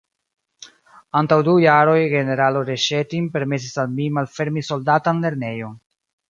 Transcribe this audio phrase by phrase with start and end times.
[1.19, 5.79] Antaŭ du jaroj generalo Reŝetin permesis al mi malfermi soldatan lernejon.